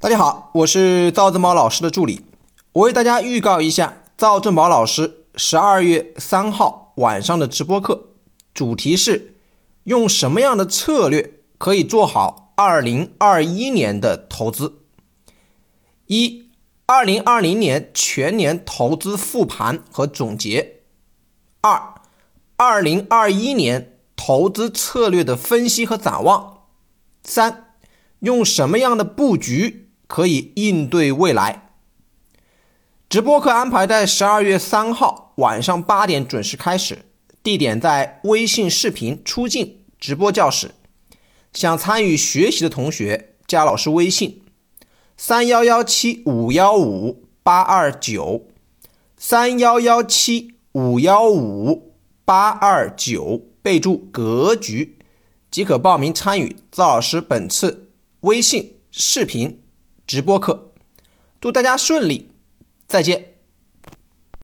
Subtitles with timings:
[0.00, 2.20] 大家好，我是赵正宝老师的助理，
[2.70, 8.10] 我为大家预告一下赵正宝老师十二月三号晚上的直播课，
[8.54, 9.34] 主题是
[9.82, 14.82] 用什么样的策略可以做好二零二一年的投资。
[16.06, 16.48] 一、
[16.86, 20.82] 二零二零年全年投资复盘和总结；
[21.60, 21.94] 二、
[22.56, 26.68] 二零二一年投资策略的分析和展望；
[27.24, 27.72] 三、
[28.20, 29.86] 用什么样的布局？
[30.08, 31.70] 可以应对未来。
[33.08, 37.04] 直播课安排在十二月三号晚上八点准时开始，
[37.42, 40.72] 地点在微信视频出镜直播教室。
[41.52, 44.42] 想参与学习的同学，加老师微信：
[45.16, 48.48] 三幺幺七五幺五八二九，
[49.16, 51.94] 三幺幺七五幺五
[52.26, 54.98] 八二九，备注“格局”，
[55.50, 59.62] 即可报名参与赵老师本次微信视频。
[60.08, 60.72] 直播课，
[61.38, 62.30] 祝大家顺利，
[62.86, 63.37] 再见。